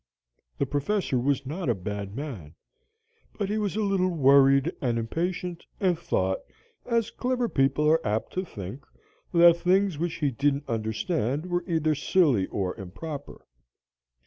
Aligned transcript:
The 0.57 0.65
Professor 0.65 1.19
was 1.19 1.45
not 1.45 1.69
a 1.69 1.75
bad 1.75 2.15
man, 2.15 2.55
but 3.37 3.49
he 3.49 3.59
was 3.59 3.75
a 3.75 3.83
little 3.83 4.09
worried 4.09 4.71
and 4.81 4.97
impatient, 4.97 5.63
and 5.79 5.95
thought 5.95 6.39
as 6.87 7.11
clever 7.11 7.47
people 7.47 7.87
are 7.87 8.01
apt 8.03 8.33
to 8.33 8.43
think 8.43 8.83
that 9.31 9.57
things 9.57 9.99
which 9.99 10.15
he 10.15 10.31
didn't 10.31 10.67
understand 10.67 11.45
were 11.45 11.63
either 11.67 11.93
silly 11.93 12.47
or 12.47 12.75
improper. 12.77 13.45